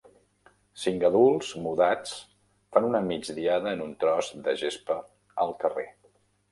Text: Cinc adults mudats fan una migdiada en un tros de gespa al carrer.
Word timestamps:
Cinc 0.83 1.05
adults 1.09 1.51
mudats 1.67 2.15
fan 2.77 2.89
una 2.89 3.03
migdiada 3.11 3.77
en 3.77 3.87
un 3.89 3.95
tros 4.07 4.35
de 4.49 4.61
gespa 4.65 5.03
al 5.47 5.57
carrer. 5.65 5.89